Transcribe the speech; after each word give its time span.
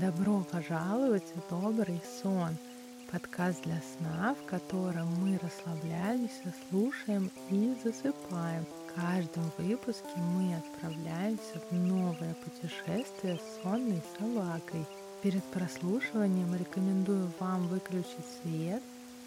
Добро 0.00 0.42
пожаловать 0.50 1.34
в 1.34 1.50
добрый 1.50 2.00
сон. 2.22 2.56
Подкаст 3.10 3.62
для 3.64 3.78
сна, 3.92 4.34
в 4.34 4.46
котором 4.46 5.06
мы 5.20 5.38
расслабляемся, 5.42 6.54
слушаем 6.70 7.30
и 7.50 7.74
засыпаем. 7.84 8.64
В 8.64 8.94
каждом 8.94 9.52
выпуске 9.58 10.08
мы 10.16 10.56
отправляемся 10.56 11.60
в 11.68 11.74
новое 11.74 12.34
путешествие 12.42 13.38
с 13.38 13.62
сонной 13.62 14.00
собакой. 14.18 14.86
Перед 15.20 15.44
прослушиванием 15.44 16.54
рекомендую 16.54 17.30
вам 17.38 17.68
выключить 17.68 18.24
свет, 18.42 18.82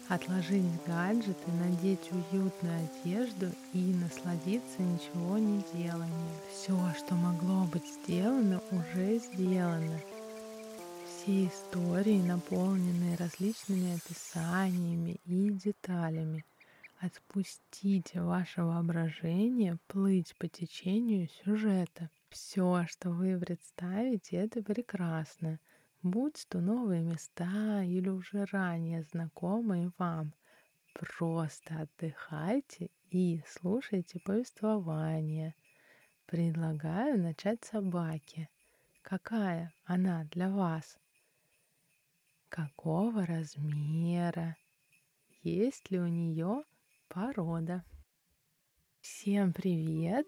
отложить 0.08 0.64
гаджеты, 0.84 1.52
надеть 1.60 2.10
уютную 2.10 2.90
одежду 3.04 3.52
и 3.72 3.94
насладиться 4.02 4.82
ничего 4.82 5.38
не 5.38 5.62
деланием. 5.72 6.40
Все, 6.50 6.76
что 6.98 7.14
могло 7.14 7.66
быть 7.66 7.86
сделано, 8.02 8.60
уже 8.72 9.18
сделано. 9.18 10.00
Все 11.26 11.48
истории 11.48 12.22
наполнены 12.22 13.16
различными 13.16 13.96
описаниями 13.96 15.18
и 15.24 15.50
деталями. 15.50 16.44
Отпустите 17.00 18.22
ваше 18.22 18.62
воображение 18.62 19.76
плыть 19.88 20.36
по 20.38 20.46
течению 20.46 21.28
сюжета. 21.28 22.10
Все, 22.28 22.86
что 22.88 23.10
вы 23.10 23.40
представите, 23.40 24.36
это 24.36 24.62
прекрасно 24.62 25.58
будь 26.00 26.46
то 26.48 26.60
новые 26.60 27.02
места 27.02 27.82
или 27.82 28.08
уже 28.08 28.44
ранее 28.44 29.02
знакомые 29.02 29.90
вам. 29.98 30.32
Просто 30.94 31.74
отдыхайте 31.80 32.88
и 33.10 33.42
слушайте 33.48 34.20
повествование. 34.20 35.56
Предлагаю 36.26 37.20
начать 37.20 37.64
с 37.64 37.70
собаки. 37.70 38.48
Какая 39.02 39.72
она 39.86 40.22
для 40.30 40.50
вас? 40.50 40.96
Какого 42.56 43.26
размера? 43.26 44.56
Есть 45.42 45.90
ли 45.90 46.00
у 46.00 46.06
нее 46.06 46.64
порода? 47.10 47.84
Всем 49.02 49.52
привет! 49.52 50.26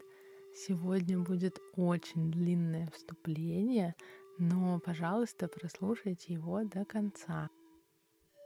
Сегодня 0.55 1.19
будет 1.19 1.59
очень 1.75 2.31
длинное 2.31 2.91
вступление, 2.91 3.95
но, 4.39 4.79
пожалуйста, 4.79 5.49
прослушайте 5.49 6.35
его 6.35 6.65
до 6.65 6.85
конца. 6.85 7.49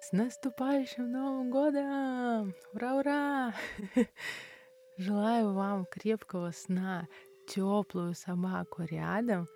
С 0.00 0.12
наступающим 0.12 1.10
Новым 1.10 1.50
годом! 1.50 2.54
Ура, 2.74 2.94
ура! 3.00 3.54
Желаю 4.96 5.54
вам 5.54 5.86
крепкого 5.86 6.52
сна, 6.52 7.08
теплую 7.48 8.14
собаку 8.14 8.84
рядом 8.84 9.48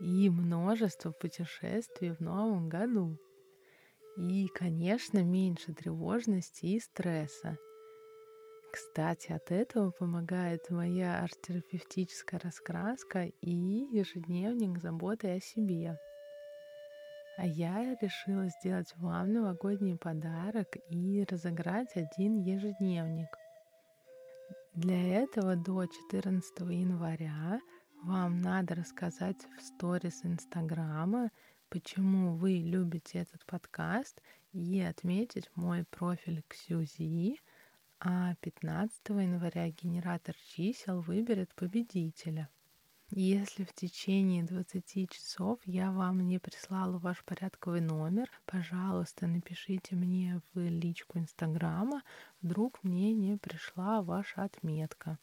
и 0.00 0.30
множество 0.30 1.10
путешествий 1.10 2.12
в 2.12 2.20
новом 2.20 2.68
году. 2.68 3.18
И, 4.16 4.46
конечно, 4.48 5.24
меньше 5.24 5.74
тревожности 5.74 6.66
и 6.66 6.80
стресса. 6.80 7.58
Кстати, 8.72 9.32
от 9.32 9.50
этого 9.50 9.90
помогает 9.90 10.70
моя 10.70 11.22
арт-терапевтическая 11.22 12.40
раскраска 12.40 13.24
и 13.40 13.50
ежедневник 13.50 14.80
заботы 14.80 15.36
о 15.36 15.40
себе. 15.40 15.98
А 17.36 17.46
я 17.46 17.96
решила 18.00 18.48
сделать 18.48 18.92
вам 18.96 19.32
новогодний 19.32 19.96
подарок 19.96 20.76
и 20.88 21.24
разыграть 21.28 21.96
один 21.96 22.42
ежедневник. 22.42 23.28
Для 24.74 25.22
этого 25.22 25.56
до 25.56 25.86
14 25.86 26.60
января 26.60 27.60
вам 28.04 28.40
надо 28.40 28.74
рассказать 28.74 29.46
в 29.56 29.62
сторис 29.62 30.24
Инстаграма, 30.24 31.30
почему 31.74 32.36
вы 32.36 32.58
любите 32.58 33.18
этот 33.18 33.44
подкаст 33.46 34.22
и 34.52 34.80
отметить 34.80 35.50
мой 35.56 35.84
профиль 35.90 36.44
Ксюзи– 36.46 37.40
а 38.06 38.34
15 38.42 39.08
января 39.08 39.70
генератор 39.70 40.36
чисел 40.54 41.00
выберет 41.00 41.54
победителя. 41.54 42.48
Если 43.10 43.64
в 43.64 43.72
течение 43.72 44.44
20 44.44 45.10
часов 45.10 45.58
я 45.64 45.90
вам 45.90 46.20
не 46.20 46.38
прислала 46.38 46.98
ваш 46.98 47.24
порядковый 47.24 47.80
номер, 47.80 48.30
пожалуйста, 48.44 49.26
напишите 49.26 49.96
мне 49.96 50.42
в 50.52 50.58
личку 50.58 51.18
Инстаграма, 51.18 52.02
вдруг 52.42 52.84
мне 52.84 53.12
не 53.14 53.36
пришла 53.36 54.02
ваша 54.02 54.44
отметка. 54.44 55.18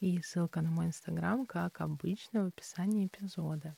И 0.00 0.20
ссылка 0.20 0.60
на 0.60 0.70
мой 0.70 0.86
Инстаграм, 0.86 1.46
как 1.46 1.80
обычно, 1.80 2.44
в 2.44 2.46
описании 2.48 3.06
эпизода. 3.06 3.76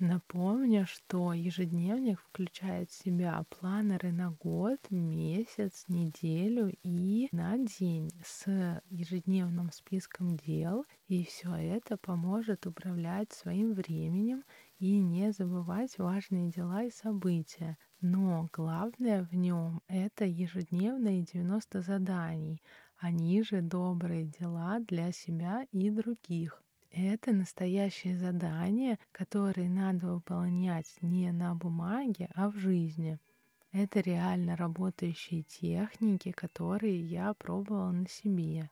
Напомню, 0.00 0.86
что 0.86 1.32
ежедневник 1.32 2.20
включает 2.20 2.88
в 2.88 3.02
себя 3.02 3.44
планеры 3.50 4.12
на 4.12 4.30
год, 4.30 4.78
месяц, 4.90 5.86
неделю 5.88 6.72
и 6.84 7.28
на 7.32 7.58
день 7.58 8.12
с 8.24 8.80
ежедневным 8.90 9.72
списком 9.72 10.36
дел. 10.36 10.84
И 11.08 11.24
все 11.24 11.52
это 11.52 11.96
поможет 11.96 12.64
управлять 12.64 13.32
своим 13.32 13.72
временем 13.72 14.44
и 14.78 15.00
не 15.00 15.32
забывать 15.32 15.98
важные 15.98 16.52
дела 16.52 16.84
и 16.84 16.90
события. 16.90 17.76
Но 18.00 18.48
главное 18.52 19.24
в 19.24 19.34
нем 19.34 19.82
это 19.88 20.24
ежедневные 20.24 21.22
90 21.22 21.80
заданий, 21.80 22.62
они 22.98 23.42
же 23.42 23.62
добрые 23.62 24.26
дела 24.26 24.78
для 24.78 25.10
себя 25.10 25.66
и 25.72 25.90
других. 25.90 26.62
Это 27.00 27.30
настоящее 27.30 28.18
задание, 28.18 28.98
которое 29.12 29.68
надо 29.68 30.14
выполнять 30.14 30.96
не 31.00 31.30
на 31.30 31.54
бумаге, 31.54 32.28
а 32.34 32.50
в 32.50 32.56
жизни. 32.56 33.20
Это 33.70 34.00
реально 34.00 34.56
работающие 34.56 35.44
техники, 35.44 36.32
которые 36.32 37.00
я 37.00 37.34
пробовала 37.34 37.92
на 37.92 38.08
себе. 38.08 38.68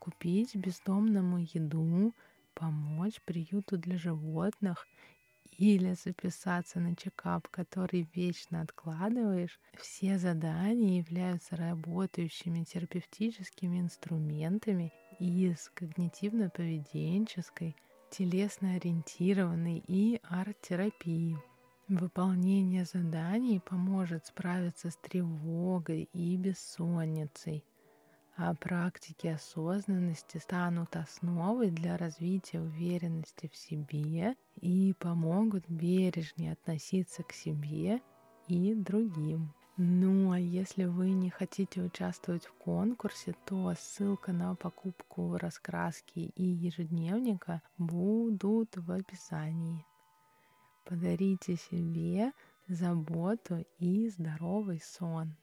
Купить 0.00 0.56
бездомному 0.56 1.38
еду, 1.38 2.12
помочь 2.52 3.20
приюту 3.24 3.78
для 3.78 3.96
животных 3.96 4.84
или 5.56 5.94
записаться 5.94 6.80
на 6.80 6.96
чекап, 6.96 7.46
который 7.46 8.08
вечно 8.12 8.60
откладываешь, 8.60 9.60
все 9.78 10.18
задания 10.18 10.98
являются 10.98 11.54
работающими 11.54 12.64
терапевтическими 12.64 13.78
инструментами 13.78 14.92
из 15.24 15.70
когнитивно-поведенческой, 15.74 17.74
телесно-ориентированной 18.10 19.82
и 19.86 20.20
арт-терапии. 20.22 21.38
Выполнение 21.88 22.84
заданий 22.84 23.60
поможет 23.60 24.26
справиться 24.26 24.90
с 24.90 24.96
тревогой 24.96 26.10
и 26.12 26.36
бессонницей, 26.36 27.64
а 28.36 28.54
практики 28.54 29.28
осознанности 29.28 30.36
станут 30.36 30.94
основой 30.94 31.70
для 31.70 31.96
развития 31.96 32.60
уверенности 32.60 33.48
в 33.50 33.56
себе 33.56 34.36
и 34.60 34.94
помогут 34.98 35.64
бережнее 35.68 36.52
относиться 36.52 37.22
к 37.22 37.32
себе 37.32 38.02
и 38.46 38.74
другим. 38.74 39.54
Ну 39.76 40.30
а 40.30 40.38
если 40.38 40.84
вы 40.84 41.10
не 41.10 41.30
хотите 41.30 41.82
участвовать 41.82 42.46
в 42.46 42.52
конкурсе, 42.52 43.34
то 43.44 43.74
ссылка 43.76 44.32
на 44.32 44.54
покупку 44.54 45.36
раскраски 45.36 46.20
и 46.36 46.44
ежедневника 46.44 47.60
будут 47.76 48.76
в 48.76 48.92
описании. 48.92 49.84
Подарите 50.84 51.56
себе 51.56 52.30
заботу 52.68 53.64
и 53.80 54.08
здоровый 54.10 54.80
сон. 54.80 55.34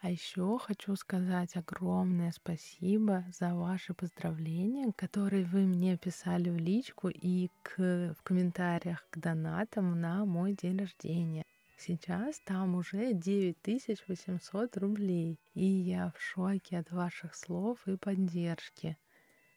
А 0.00 0.10
еще 0.10 0.58
хочу 0.58 0.96
сказать 0.96 1.56
огромное 1.56 2.32
спасибо 2.32 3.26
за 3.38 3.54
ваши 3.54 3.92
поздравления, 3.92 4.94
которые 4.96 5.44
вы 5.44 5.66
мне 5.66 5.98
писали 5.98 6.48
в 6.48 6.56
личку 6.56 7.10
и 7.10 7.50
к, 7.62 8.14
в 8.18 8.22
комментариях 8.22 9.06
к 9.10 9.18
донатам 9.18 10.00
на 10.00 10.24
мой 10.24 10.54
день 10.54 10.78
рождения. 10.78 11.44
Сейчас 11.82 12.38
там 12.40 12.74
уже 12.74 13.14
9800 13.14 14.76
рублей, 14.76 15.40
и 15.54 15.64
я 15.64 16.12
в 16.14 16.20
шоке 16.20 16.76
от 16.76 16.90
ваших 16.90 17.34
слов 17.34 17.78
и 17.86 17.96
поддержки. 17.96 18.98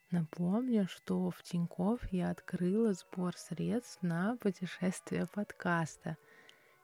Напомню, 0.10 0.88
что 0.88 1.32
в 1.32 1.44
Тинькофф 1.44 2.00
я 2.14 2.30
открыла 2.30 2.94
сбор 2.94 3.36
средств 3.36 4.02
на 4.02 4.38
путешествие 4.38 5.28
подкаста. 5.28 6.16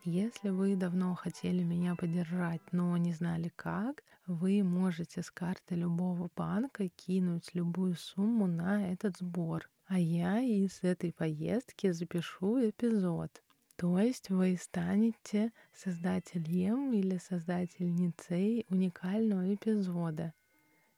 Если 0.04 0.50
вы 0.50 0.76
давно 0.76 1.16
хотели 1.16 1.64
меня 1.64 1.96
поддержать, 1.96 2.74
но 2.74 2.98
не 2.98 3.14
знали 3.14 3.50
как, 3.56 4.04
вы 4.28 4.62
можете 4.62 5.24
с 5.24 5.32
карты 5.32 5.76
любого 5.76 6.30
банка 6.36 6.90
кинуть 6.90 7.52
любую 7.54 7.96
сумму 7.96 8.46
на 8.46 8.92
этот 8.92 9.16
сбор. 9.18 9.70
А 9.88 9.98
я 9.98 10.42
из 10.42 10.80
этой 10.82 11.14
поездки 11.14 11.92
запишу 11.92 12.70
эпизод. 12.70 13.42
То 13.80 13.98
есть 13.98 14.30
вы 14.30 14.58
станете 14.58 15.54
создателем 15.74 16.92
или 16.92 17.18
создательницей 17.18 18.66
уникального 18.70 19.56
эпизода. 19.56 20.34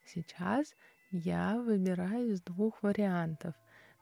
Сейчас 0.04 0.74
я 1.12 1.62
выбираю 1.62 2.31
из 2.31 2.42
двух 2.42 2.81
вариантов. 2.81 3.54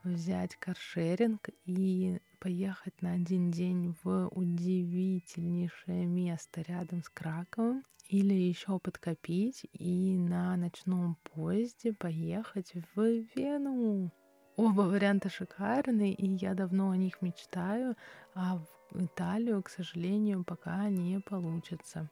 Взять 0.05 0.55
каршеринг 0.55 1.49
и 1.65 2.21
поехать 2.39 3.01
на 3.01 3.15
один 3.15 3.51
день 3.51 3.97
в 4.01 4.29
удивительнейшее 4.29 6.05
место 6.05 6.61
рядом 6.61 7.03
с 7.03 7.09
Краковым 7.09 7.83
или 8.07 8.33
еще 8.33 8.79
подкопить 8.79 9.65
и 9.73 10.17
на 10.17 10.55
ночном 10.55 11.17
поезде 11.33 11.91
поехать 11.91 12.71
в 12.95 13.25
Вену. 13.35 14.13
Оба 14.61 14.81
варианта 14.81 15.29
шикарные, 15.29 16.13
и 16.13 16.27
я 16.27 16.53
давно 16.53 16.89
о 16.89 16.97
них 16.97 17.21
мечтаю, 17.21 17.95
а 18.35 18.57
в 18.91 19.05
Италию, 19.05 19.63
к 19.63 19.69
сожалению, 19.69 20.43
пока 20.43 20.89
не 20.89 21.21
получится. 21.21 22.09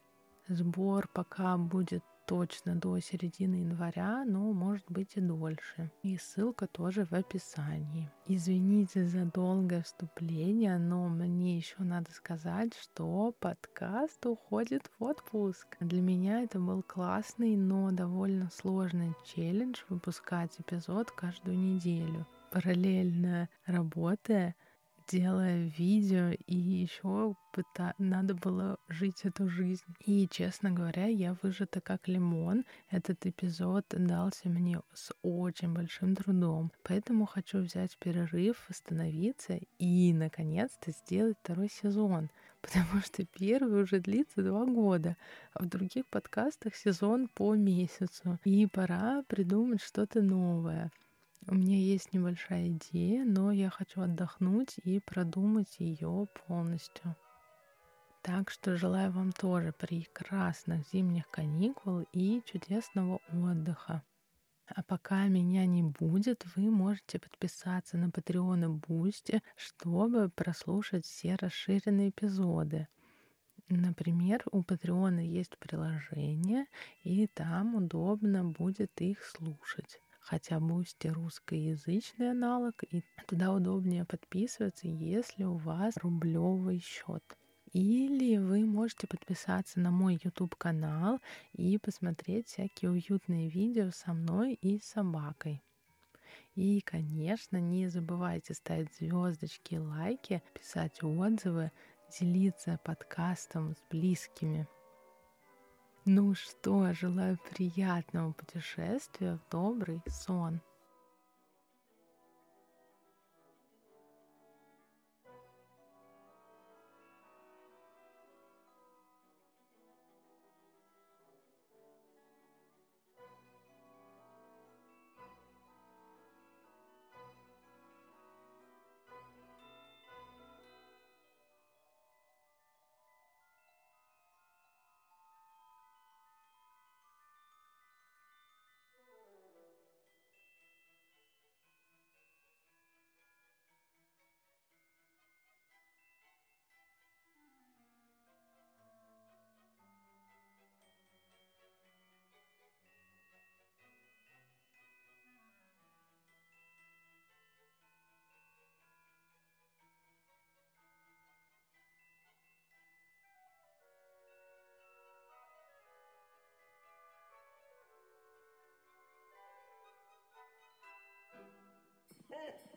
Сбор 0.47 1.09
пока 1.13 1.57
будет 1.57 2.05
точно 2.25 2.75
до 2.75 3.01
середины 3.01 3.55
января, 3.55 4.23
но 4.25 4.53
может 4.53 4.85
быть 4.87 5.17
и 5.17 5.19
дольше. 5.19 5.91
И 6.03 6.15
ссылка 6.17 6.67
тоже 6.67 7.05
в 7.05 7.11
описании. 7.11 8.09
Извините 8.27 9.03
за 9.03 9.25
долгое 9.25 9.83
вступление, 9.83 10.77
но 10.77 11.09
мне 11.09 11.57
еще 11.57 11.79
надо 11.79 12.11
сказать, 12.11 12.73
что 12.81 13.35
подкаст 13.41 14.25
уходит 14.25 14.89
в 14.97 15.03
отпуск. 15.03 15.67
Для 15.81 16.01
меня 16.01 16.43
это 16.43 16.61
был 16.61 16.81
классный, 16.81 17.57
но 17.57 17.91
довольно 17.91 18.49
сложный 18.53 19.13
челлендж 19.25 19.81
выпускать 19.89 20.57
эпизод 20.61 21.11
каждую 21.11 21.59
неделю. 21.59 22.25
Параллельно 22.51 23.49
работая, 23.65 24.55
делая 25.07 25.71
видео, 25.77 26.31
и 26.47 26.55
еще 26.55 27.35
надо 27.97 28.35
было 28.35 28.77
жить 28.87 29.21
эту 29.23 29.47
жизнь. 29.49 29.83
И, 30.05 30.27
честно 30.29 30.71
говоря, 30.71 31.07
я 31.07 31.35
выжата 31.41 31.81
как 31.81 32.07
лимон. 32.07 32.65
Этот 32.89 33.25
эпизод 33.25 33.85
дался 33.89 34.49
мне 34.49 34.79
с 34.93 35.11
очень 35.23 35.73
большим 35.73 36.15
трудом. 36.15 36.71
Поэтому 36.83 37.25
хочу 37.25 37.59
взять 37.59 37.97
перерыв, 37.97 38.65
восстановиться 38.69 39.59
и, 39.79 40.13
наконец-то, 40.13 40.91
сделать 40.91 41.37
второй 41.41 41.69
сезон. 41.69 42.29
Потому 42.61 43.01
что 43.01 43.25
первый 43.25 43.83
уже 43.83 43.99
длится 43.99 44.43
два 44.43 44.65
года, 44.65 45.15
а 45.53 45.63
в 45.63 45.67
других 45.67 46.05
подкастах 46.07 46.75
сезон 46.75 47.27
по 47.27 47.55
месяцу. 47.55 48.39
И 48.43 48.67
пора 48.67 49.23
придумать 49.27 49.81
что-то 49.81 50.21
новое. 50.21 50.91
У 51.49 51.55
меня 51.55 51.77
есть 51.77 52.11
небольшая 52.11 52.67
идея, 52.67 53.23
но 53.23 53.53
я 53.53 53.69
хочу 53.69 54.01
отдохнуть 54.01 54.79
и 54.83 54.99
продумать 54.99 55.79
ее 55.79 56.27
полностью. 56.45 57.15
Так 58.21 58.49
что 58.49 58.75
желаю 58.75 59.13
вам 59.13 59.31
тоже 59.31 59.71
прекрасных 59.71 60.85
зимних 60.89 61.29
каникул 61.29 62.05
и 62.11 62.41
чудесного 62.43 63.21
отдыха. 63.31 64.03
А 64.65 64.83
пока 64.83 65.27
меня 65.27 65.65
не 65.65 65.83
будет, 65.83 66.43
вы 66.57 66.69
можете 66.69 67.17
подписаться 67.17 67.95
на 67.95 68.09
Patreon 68.09 68.65
и 68.65 68.79
Boosty, 68.81 69.41
чтобы 69.55 70.27
прослушать 70.27 71.05
все 71.05 71.35
расширенные 71.35 72.09
эпизоды. 72.09 72.89
Например, 73.69 74.43
у 74.51 74.63
Patreon 74.63 75.18
а 75.18 75.25
есть 75.25 75.57
приложение, 75.59 76.65
и 77.03 77.25
там 77.27 77.75
удобно 77.75 78.43
будет 78.43 78.91
их 78.99 79.23
слушать 79.23 80.01
хотя 80.27 80.59
Boosty 80.59 81.07
русскоязычный 81.07 82.31
аналог, 82.31 82.83
и 82.91 83.01
туда 83.27 83.53
удобнее 83.53 84.03
подписываться, 84.03 84.87
если 84.87 85.45
у 85.45 85.55
вас 85.55 85.95
рублевый 85.97 86.79
счет. 86.79 87.23
Или 87.71 88.37
вы 88.37 88.65
можете 88.65 89.07
подписаться 89.07 89.79
на 89.79 89.89
мой 89.89 90.19
YouTube 90.21 90.55
канал 90.55 91.19
и 91.53 91.77
посмотреть 91.77 92.47
всякие 92.47 92.91
уютные 92.91 93.49
видео 93.49 93.91
со 93.91 94.13
мной 94.13 94.53
и 94.55 94.79
собакой. 94.81 95.63
И, 96.55 96.81
конечно, 96.81 97.57
не 97.57 97.87
забывайте 97.87 98.53
ставить 98.53 98.93
звездочки, 98.95 99.75
лайки, 99.75 100.43
писать 100.53 101.03
отзывы, 101.03 101.71
делиться 102.19 102.79
подкастом 102.83 103.75
с 103.75 103.83
близкими. 103.89 104.67
Ну 106.09 106.33
что, 106.35 106.93
желаю 106.93 107.37
приятного 107.51 108.31
путешествия 108.31 109.35
в 109.35 109.51
добрый 109.51 110.01
сон. 110.07 110.61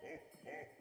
ho, 0.02 0.08
ho. 0.46 0.79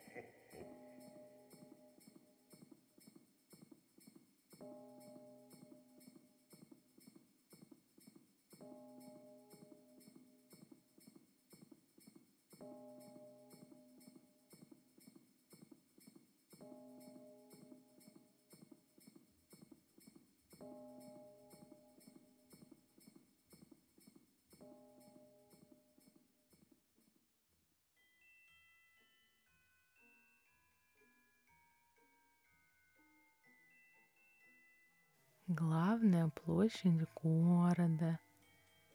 Главная 35.52 36.28
площадь 36.28 37.08
города, 37.16 38.20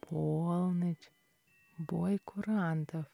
полночь, 0.02 1.10
бой 1.78 2.18
курантов. 2.18 3.06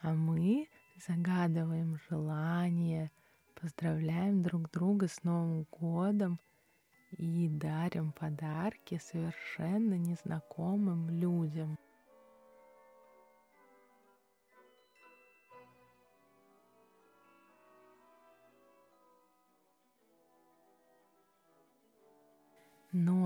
А 0.00 0.12
мы 0.12 0.66
загадываем 1.06 2.00
желания, 2.08 3.12
поздравляем 3.54 4.42
друг 4.42 4.72
друга 4.72 5.06
с 5.06 5.22
Новым 5.22 5.64
годом 5.70 6.40
и 7.12 7.48
дарим 7.48 8.10
подарки 8.10 9.00
совершенно 9.00 9.94
незнакомым 9.94 11.10
людям. 11.10 11.78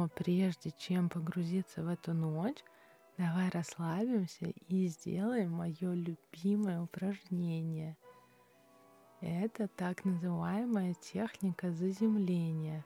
Прежде 0.09 0.71
чем 0.79 1.09
погрузиться 1.09 1.83
в 1.83 1.89
эту 1.89 2.15
ночь, 2.15 2.63
давай 3.17 3.49
расслабимся 3.51 4.47
и 4.69 4.87
сделаем 4.89 5.53
мое 5.53 5.93
любимое 5.95 6.83
упражнение. 6.83 7.97
Это 9.21 9.69
так 9.69 10.05
называемая 10.05 10.95
техника 10.95 11.73
заземления. 11.73 12.85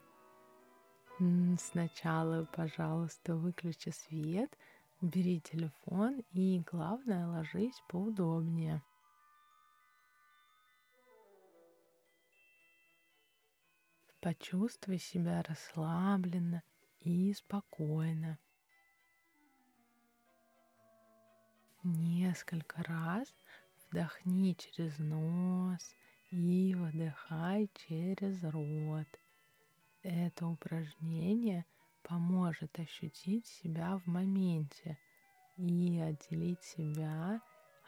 Сначала, 1.59 2.45
пожалуйста, 2.45 3.35
выключи 3.35 3.89
свет, 3.89 4.57
убери 5.01 5.41
телефон 5.41 6.23
и, 6.31 6.63
главное, 6.71 7.27
ложись 7.27 7.83
поудобнее. 7.89 8.83
Почувствуй 14.21 14.99
себя 14.99 15.43
расслабленно 15.43 16.63
и 17.01 17.33
спокойно. 17.33 18.39
Несколько 21.83 22.83
раз 22.83 23.35
вдохни 23.91 24.55
через 24.55 24.99
нос 24.99 25.95
и 26.31 26.75
выдыхай 26.75 27.71
через 27.89 28.43
рот. 28.45 29.07
Это 30.03 30.47
упражнение 30.47 31.65
поможет 32.03 32.79
ощутить 32.79 33.47
себя 33.47 33.99
в 33.99 34.07
моменте 34.07 34.99
и 35.57 35.99
отделить 35.99 36.63
себя 36.63 37.41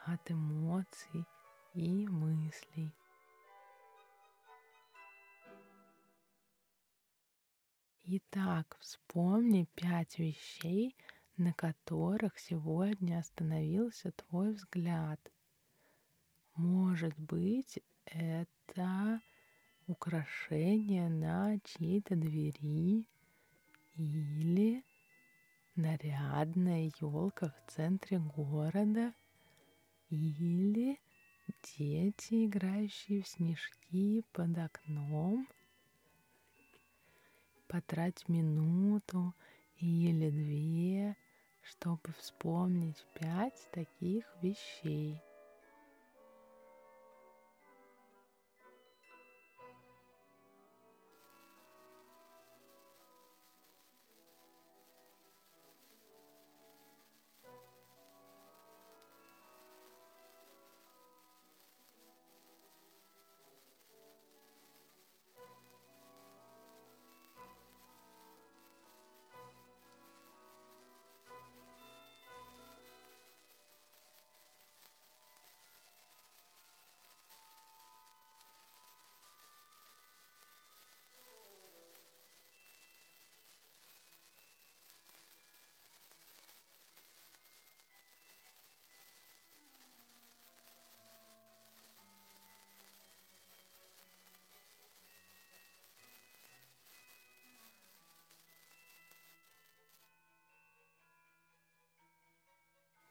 от 0.05 0.31
эмоций 0.31 1.25
и 1.73 2.07
мыслей. 2.07 2.93
Итак, 8.13 8.75
вспомни 8.81 9.69
пять 9.73 10.19
вещей, 10.19 10.97
на 11.37 11.53
которых 11.53 12.37
сегодня 12.39 13.19
остановился 13.19 14.11
твой 14.11 14.51
взгляд. 14.51 15.31
Может 16.57 17.17
быть, 17.17 17.79
это 18.03 19.21
украшение 19.87 21.07
на 21.07 21.57
чьей-то 21.63 22.17
двери 22.17 23.07
или 23.95 24.83
нарядная 25.77 26.91
елка 26.99 27.55
в 27.65 27.71
центре 27.71 28.19
города 28.19 29.13
или 30.09 30.99
дети, 31.77 32.45
играющие 32.45 33.21
в 33.21 33.27
снежки 33.29 34.25
под 34.33 34.57
окном. 34.57 35.47
Потрать 37.71 38.27
минуту 38.27 39.33
или 39.77 40.29
две, 40.29 41.15
чтобы 41.61 42.11
вспомнить 42.19 43.07
пять 43.13 43.69
таких 43.71 44.25
вещей. 44.41 45.23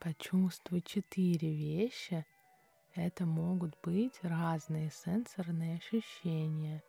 Почувствуй 0.01 0.81
четыре 0.81 1.55
вещи. 1.55 2.25
Это 2.95 3.27
могут 3.27 3.77
быть 3.83 4.19
разные 4.23 4.91
сенсорные 4.91 5.77
ощущения. 5.77 6.83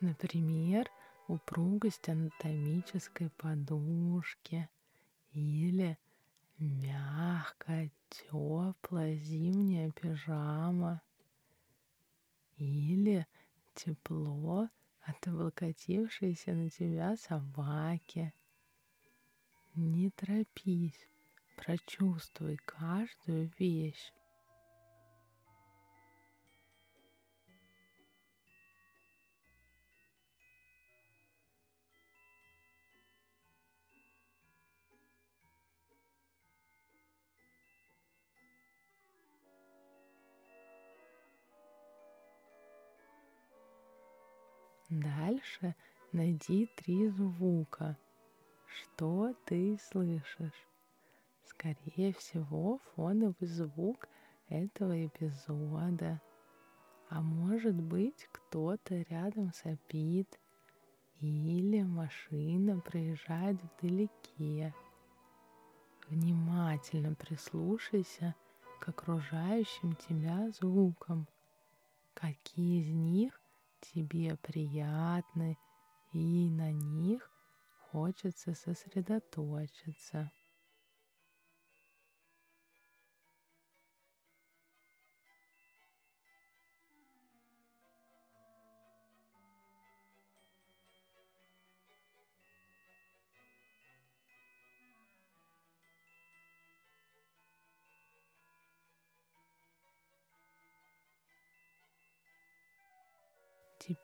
Например, 0.00 0.90
упругость 1.28 2.08
анатомической 2.08 3.28
подушки 3.36 4.70
или 5.34 5.98
мягкая, 6.56 7.90
теплая 8.08 9.16
зимняя 9.16 9.90
пижама 9.90 11.02
или 12.56 13.26
тепло 13.74 14.70
от 15.02 15.28
облокотившейся 15.28 16.54
на 16.54 16.70
тебя 16.70 17.18
собаки. 17.18 18.32
Не 19.74 20.08
торопись, 20.08 21.09
Прочувствуй 21.60 22.56
каждую 22.64 23.50
вещь. 23.58 24.12
Дальше 44.88 45.76
найди 46.12 46.66
три 46.76 47.08
звука. 47.10 47.96
Что 48.66 49.34
ты 49.44 49.78
слышишь? 49.78 50.69
Скорее 51.50 52.12
всего, 52.14 52.78
фоновый 52.94 53.46
звук 53.46 54.08
этого 54.48 55.06
эпизода. 55.06 56.20
А 57.08 57.20
может 57.20 57.74
быть, 57.74 58.28
кто-то 58.32 59.02
рядом 59.10 59.52
сопит, 59.52 60.38
или 61.20 61.82
машина 61.82 62.80
проезжает 62.80 63.58
вдалеке. 63.62 64.72
Внимательно 66.08 67.14
прислушайся 67.14 68.34
к 68.80 68.88
окружающим 68.88 69.96
тебя 69.96 70.50
звукам. 70.50 71.26
Какие 72.14 72.82
из 72.82 72.90
них 72.94 73.40
тебе 73.80 74.36
приятны, 74.36 75.58
и 76.12 76.48
на 76.50 76.72
них 76.72 77.30
хочется 77.90 78.54
сосредоточиться. 78.54 80.30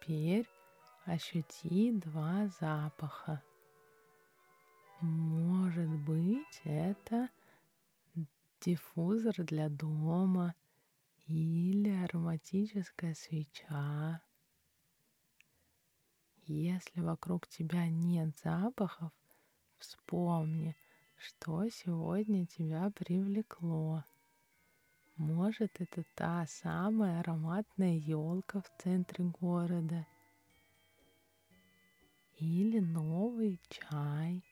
Теперь 0.06 0.48
ощути 1.04 1.90
два 1.90 2.46
запаха. 2.60 3.42
Может 5.00 5.90
быть, 6.04 6.60
это 6.62 7.28
диффузор 8.60 9.34
для 9.38 9.68
дома 9.68 10.54
или 11.26 11.90
ароматическая 12.04 13.14
свеча. 13.14 14.22
Если 16.44 17.00
вокруг 17.00 17.48
тебя 17.48 17.88
нет 17.88 18.36
запахов, 18.44 19.10
вспомни, 19.78 20.76
что 21.16 21.68
сегодня 21.68 22.46
тебя 22.46 22.92
привлекло. 22.94 24.04
Может, 25.16 25.80
это 25.80 26.04
та 26.14 26.46
самая 26.46 27.20
ароматная 27.20 27.96
елка 27.96 28.60
в 28.60 28.82
центре 28.82 29.24
города. 29.24 30.06
Или 32.38 32.80
новый 32.80 33.58
чай. 33.70 34.45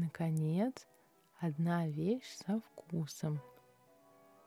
Наконец, 0.00 0.86
одна 1.40 1.88
вещь 1.88 2.32
со 2.46 2.60
вкусом. 2.60 3.40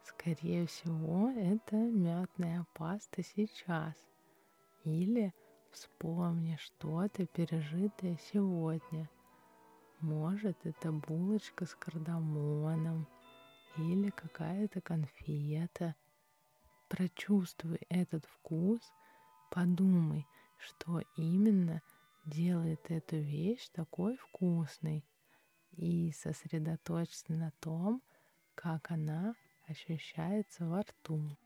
Скорее 0.01 0.65
всего, 0.65 1.29
это 1.29 1.75
мятная 1.75 2.65
паста 2.73 3.21
сейчас. 3.21 3.95
Или 4.85 5.33
вспомни 5.71 6.55
что-то 6.55 7.25
пережитое 7.27 8.17
сегодня. 8.31 9.09
Может, 9.99 10.57
это 10.65 10.93
булочка 10.93 11.65
с 11.65 11.75
кардамоном 11.75 13.05
или 13.75 14.09
какая-то 14.09 14.79
конфета. 14.79 15.95
Прочувствуй 16.87 17.81
этот 17.89 18.23
вкус, 18.25 18.79
подумай, 19.49 20.25
что 20.57 21.01
именно 21.17 21.81
делает 22.23 22.89
эту 22.89 23.17
вещь 23.17 23.67
такой 23.73 24.15
вкусной 24.15 25.03
и 25.71 26.11
сосредоточься 26.11 27.33
на 27.33 27.51
том, 27.59 28.01
как 28.55 28.91
она 28.91 29.35
ощущается 29.67 30.65
во 30.65 30.81
рту. 30.81 31.37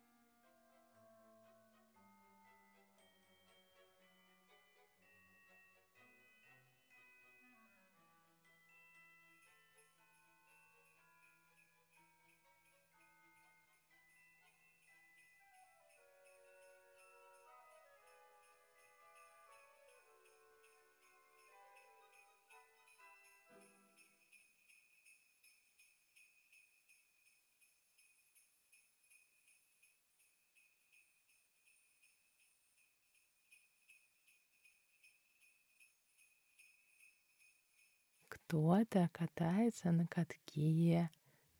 Кто-то 38.47 39.09
катается 39.11 39.91
на 39.91 40.05
катке, 40.05 41.09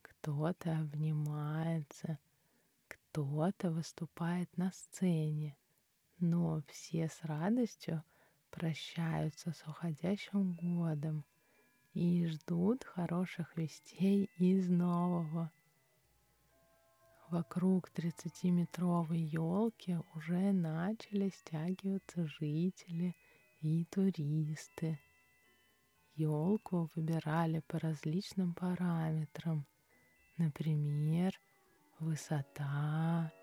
кто-то 0.03 0.77
обнимается, 0.77 2.19
кто-то 2.87 3.71
выступает 3.71 4.55
на 4.55 4.71
сцене, 4.71 5.57
но 6.19 6.61
все 6.67 7.09
с 7.09 7.23
радостью 7.23 8.03
прощаются 8.51 9.51
с 9.51 9.63
уходящим 9.67 10.53
годом 10.53 11.25
и 11.95 12.27
ждут 12.27 12.83
хороших 12.83 13.57
вестей 13.57 14.29
из 14.37 14.69
нового. 14.69 15.51
Вокруг 17.31 17.89
30-метровой 17.95 19.21
елки 19.21 19.97
уже 20.13 20.51
начали 20.51 21.29
стягиваться 21.29 22.27
жители 22.27 23.15
и 23.61 23.85
туристы. 23.85 24.99
Елку 26.17 26.89
выбирали 26.95 27.59
по 27.67 27.77
различным 27.77 28.53
параметрам, 28.53 29.65
например, 30.37 31.37
высота 31.99 33.33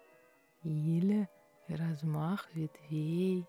или 0.62 1.28
размах 1.68 2.48
ветвей. 2.54 3.46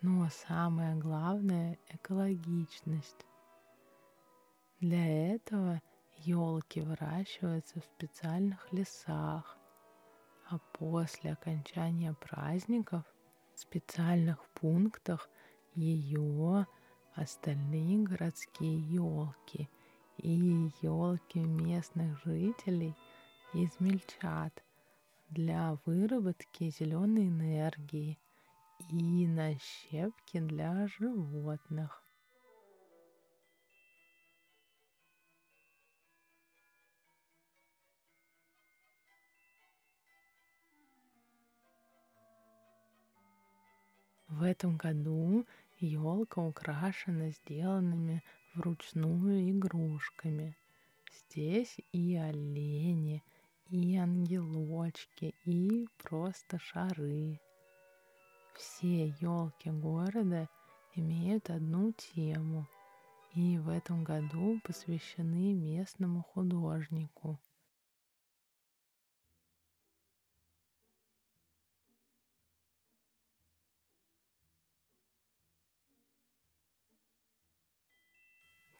Но 0.00 0.28
самое 0.30 0.96
главное— 0.96 1.78
экологичность. 1.88 3.26
Для 4.80 5.34
этого 5.34 5.82
елки 6.16 6.80
выращиваются 6.80 7.80
в 7.80 7.84
специальных 7.84 8.72
лесах, 8.72 9.58
а 10.48 10.58
после 10.72 11.32
окончания 11.32 12.14
праздников 12.14 13.04
в 13.54 13.60
специальных 13.60 14.42
пунктах 14.54 15.28
ее 15.74 16.66
остальные 17.14 18.04
городские 18.04 18.78
елки 18.92 19.68
и 20.18 20.70
елки 20.82 21.38
местных 21.38 22.22
жителей 22.24 22.94
измельчат 23.52 24.62
для 25.30 25.78
выработки 25.84 26.70
зеленой 26.70 27.28
энергии 27.28 28.18
и 28.90 29.26
на 29.26 29.56
щепки 29.58 30.40
для 30.40 30.86
животных. 30.88 32.04
В 44.28 44.42
этом 44.42 44.76
году 44.76 45.46
Елка 45.84 46.40
украшена 46.40 47.28
сделанными 47.30 48.22
вручную 48.54 49.50
игрушками. 49.50 50.56
Здесь 51.12 51.76
и 51.92 52.16
олени, 52.16 53.22
и 53.68 53.96
ангелочки, 53.96 55.34
и 55.44 55.86
просто 56.02 56.58
шары. 56.58 57.38
Все 58.54 59.08
елки 59.20 59.70
города 59.70 60.48
имеют 60.94 61.50
одну 61.50 61.92
тему 61.92 62.66
и 63.34 63.58
в 63.58 63.68
этом 63.68 64.04
году 64.04 64.60
посвящены 64.64 65.52
местному 65.52 66.22
художнику. 66.22 67.38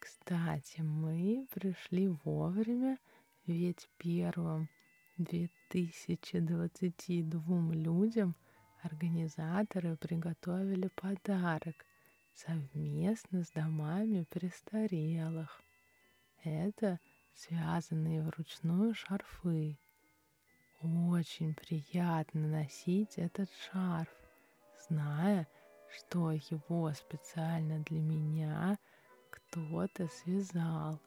Кстати, 0.05 0.81
мы 0.81 1.47
пришли 1.51 2.07
вовремя, 2.23 2.97
ведь 3.47 3.89
первым 3.97 4.69
2022 5.17 7.73
людям 7.73 8.35
организаторы 8.83 9.97
приготовили 9.97 10.89
подарок 10.89 11.87
совместно 12.35 13.43
с 13.43 13.49
домами 13.49 14.27
престарелых. 14.29 15.59
Это 16.43 16.99
связанные 17.33 18.21
вручную 18.21 18.93
шарфы. 18.93 19.79
Очень 20.83 21.55
приятно 21.55 22.47
носить 22.47 23.17
этот 23.17 23.49
шарф, 23.53 24.13
зная, 24.87 25.47
что 25.89 26.31
его 26.31 26.93
специально 26.93 27.79
для 27.79 28.01
меня– 28.01 28.77
кто-то 29.55 30.09
связал, 30.09 30.99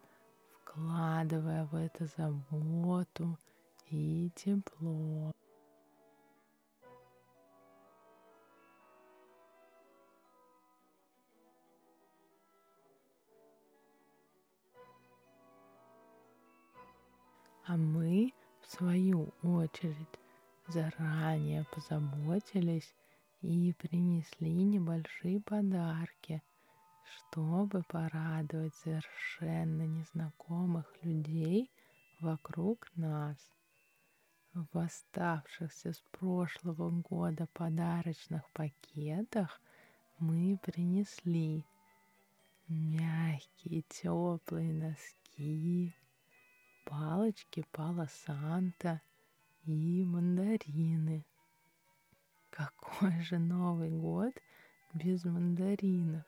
вкладывая 0.63 1.67
в 1.67 1.75
это 1.75 2.07
заботу 2.17 3.37
и 3.91 4.31
тепло. 4.35 5.35
А 17.67 17.77
мы, 17.77 18.33
в 18.63 18.67
свою 18.67 19.35
очередь, 19.43 19.95
заранее 20.69 21.67
позаботились 21.71 22.95
и 23.43 23.75
принесли 23.75 24.51
небольшие 24.51 25.39
подарки– 25.43 26.43
чтобы 27.17 27.83
порадовать 27.85 28.75
совершенно 28.77 29.87
незнакомых 29.87 30.87
людей 31.03 31.71
вокруг 32.21 32.89
нас. 32.97 33.37
В 34.55 34.79
оставшихся 34.79 35.93
с 35.93 36.03
прошлого 36.11 36.91
года 36.91 37.47
подарочных 37.53 38.49
пакетах 38.53 39.61
мы 40.19 40.59
принесли 40.63 41.65
мягкие 42.67 43.83
теплые 43.83 44.73
носки, 44.73 45.95
палочки 46.85 47.65
Пала 47.71 48.09
Санта 48.27 49.01
и 49.65 50.05
мандарины. 50.05 51.25
Какой 52.51 53.21
же 53.21 53.39
Новый 53.39 53.91
год 53.91 54.35
без 54.93 55.25
мандаринов? 55.25 56.25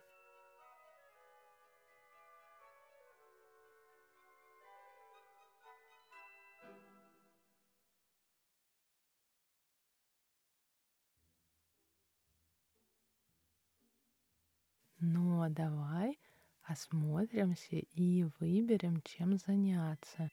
Давай 15.48 16.18
осмотримся 16.64 17.76
и 17.76 18.24
выберем, 18.38 19.00
чем 19.02 19.36
заняться. 19.38 20.30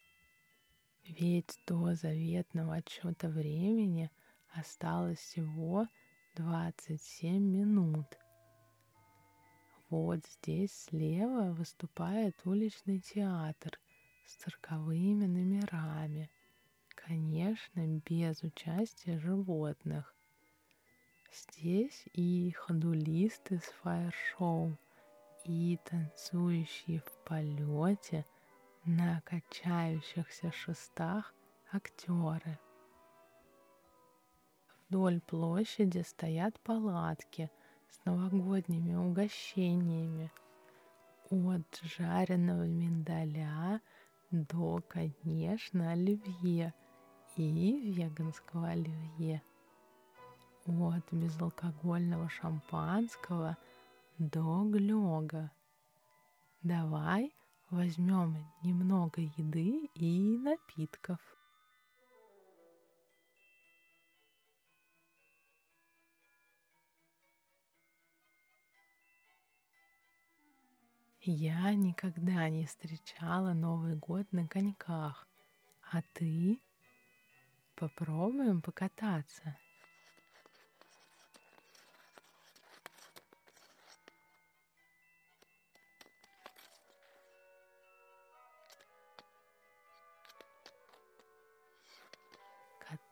Ведь 1.04 1.60
до 1.66 1.96
заветного 1.96 2.76
отчета 2.76 3.30
времени 3.30 4.12
осталось 4.54 5.20
всего 5.20 5.88
27 6.36 7.42
минут. 7.42 8.06
Вот 9.90 10.20
здесь 10.26 10.74
слева 10.74 11.54
выступает 11.54 12.36
уличный 12.46 13.00
театр 13.00 13.80
с 14.26 14.36
цирковыми 14.36 15.26
номерами. 15.26 16.30
Конечно, 16.90 17.88
без 18.06 18.44
участия 18.44 19.18
животных. 19.18 20.14
Здесь 21.32 22.06
и 22.14 22.52
ходулисты 22.52 23.60
с 23.60 23.72
фаер-шоу, 23.82 24.78
и 25.48 25.80
танцующие 25.86 27.00
в 27.00 27.12
полете 27.24 28.26
на 28.86 29.22
качающихся 29.22 30.52
шестах 30.52 31.34
актеры. 31.72 32.60
Вдоль 34.90 35.22
площади 35.22 36.00
стоят 36.00 36.60
палатки 36.60 37.50
с 37.90 38.06
новогодними 38.06 38.96
угощениями. 38.96 40.32
От 41.30 41.82
жареного 41.82 42.64
миндаля 42.64 43.82
до, 44.32 44.82
конечно, 44.88 45.92
оливье 45.92 46.74
и 47.36 47.92
веганского 47.92 48.70
оливье. 48.70 49.42
От 50.66 51.12
безалкогольного 51.12 52.30
шампанского 52.30 53.58
до 54.18 54.64
глёга. 54.64 55.52
Давай 56.64 57.34
возьмем 57.70 58.36
немного 58.64 59.22
еды 59.22 59.90
и 59.94 60.38
напитков. 60.38 61.20
Я 71.22 71.74
никогда 71.74 72.48
не 72.50 72.66
встречала 72.66 73.54
Новый 73.54 73.96
год 73.96 74.32
на 74.32 74.48
коньках. 74.48 75.28
А 75.92 76.02
ты? 76.14 76.62
Попробуем 77.76 78.62
покататься. 78.62 79.58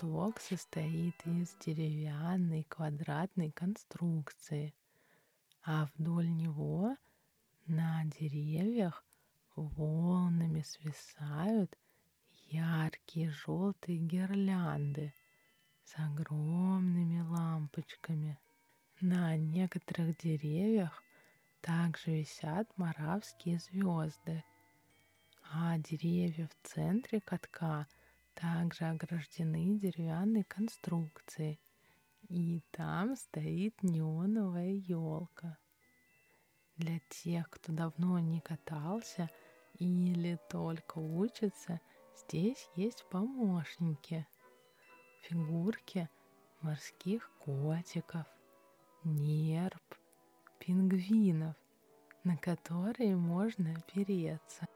Каток 0.06 0.40
состоит 0.40 1.16
из 1.26 1.56
деревянной 1.66 2.64
квадратной 2.70 3.50
конструкции, 3.50 4.76
а 5.64 5.90
вдоль 5.96 6.30
него 6.30 6.96
на 7.66 8.04
деревьях 8.06 9.04
волнами 9.56 10.62
свисают 10.62 11.76
яркие 12.52 13.32
желтые 13.32 13.98
гирлянды 13.98 15.12
с 15.84 15.96
огромными 15.98 17.22
лампочками. 17.22 18.38
На 19.02 19.36
некоторых 19.38 20.18
деревьях 20.20 21.02
также 21.62 22.12
висят 22.20 22.68
маравские 22.78 23.58
звезды, 23.58 24.44
а 25.52 25.80
деревья 25.80 26.48
в 26.48 26.68
центре 26.68 27.22
катка 27.22 27.88
также 28.36 28.86
ограждены 28.86 29.80
деревянной 29.80 30.44
конструкцией, 30.44 31.60
и 32.30 32.62
там 32.72 33.16
стоит 33.16 33.82
неоновая 33.82 34.72
елка. 34.72 35.58
Для 36.78 37.00
тех, 37.10 37.50
кто 37.50 37.72
давно 37.72 38.20
не 38.20 38.42
катался 38.42 39.30
или 39.80 40.38
только 40.50 41.00
учится, 41.00 41.80
здесь 42.18 42.70
есть 42.76 43.06
помощники. 43.10 44.28
Фигурки 45.22 46.10
морских 46.62 47.32
котиков, 47.40 48.26
нерп, 49.04 49.96
пингвинов, 50.60 51.56
на 52.24 52.38
которые 52.38 53.16
можно 53.16 53.74
опереться. 53.74 54.68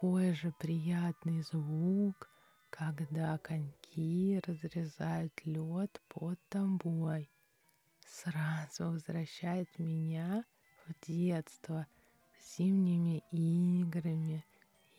Какой 0.00 0.32
же 0.32 0.50
приятный 0.58 1.42
звук, 1.42 2.30
когда 2.70 3.36
коньки 3.36 4.40
разрезают 4.46 5.38
лед 5.44 6.00
под 6.08 6.38
тобой. 6.48 7.30
Сразу 8.06 8.92
возвращает 8.92 9.68
меня 9.78 10.46
в 10.86 11.06
детство 11.06 11.86
с 12.38 12.56
зимними 12.56 13.22
играми 13.30 14.42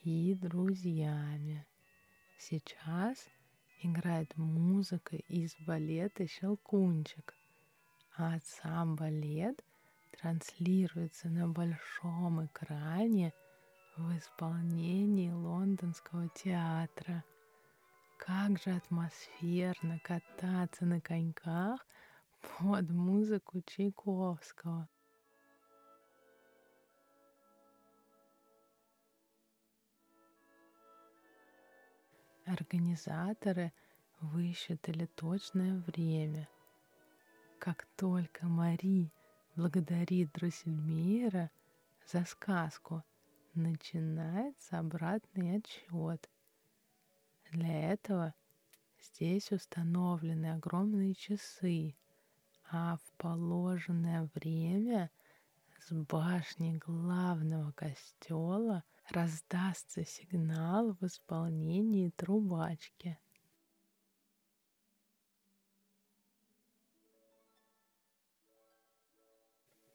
и 0.04 0.36
друзьями. 0.36 1.66
Сейчас 2.38 3.26
играет 3.82 4.36
музыка 4.36 5.16
из 5.16 5.56
балета 5.66 6.28
«Щелкунчик», 6.28 7.34
а 8.16 8.38
сам 8.44 8.94
балет 8.94 9.64
транслируется 10.12 11.28
на 11.28 11.48
большом 11.48 12.46
экране– 12.46 13.32
в 13.96 14.16
исполнении 14.16 15.30
лондонского 15.30 16.28
театра. 16.28 17.24
Как 18.16 18.58
же 18.58 18.70
атмосферно 18.70 19.98
кататься 20.00 20.86
на 20.86 21.00
коньках 21.00 21.84
под 22.40 22.88
музыку 22.90 23.60
Чайковского. 23.62 24.88
Организаторы 32.46 33.72
высчитали 34.20 35.06
точное 35.06 35.82
время. 35.86 36.48
Как 37.58 37.86
только 37.96 38.46
Мари 38.46 39.12
благодарит 39.54 40.32
Дроссельмейра 40.32 41.50
за 42.06 42.24
сказку– 42.24 43.02
начинается 43.54 44.78
обратный 44.78 45.56
отсчет. 45.56 46.30
Для 47.50 47.92
этого 47.92 48.34
здесь 49.00 49.52
установлены 49.52 50.54
огромные 50.54 51.14
часы, 51.14 51.94
а 52.70 52.96
в 52.96 53.12
положенное 53.18 54.30
время 54.34 55.10
с 55.78 55.92
башни 55.92 56.78
главного 56.78 57.72
костела 57.72 58.84
раздастся 59.10 60.04
сигнал 60.04 60.96
в 61.00 61.04
исполнении 61.04 62.10
трубачки. 62.10 63.18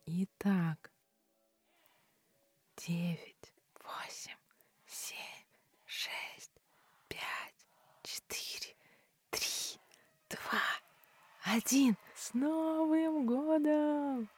Итак, 0.06 0.92
девять, 2.78 3.37
один. 11.56 11.96
С 12.16 12.34
Новым 12.34 13.26
годом! 13.26 14.30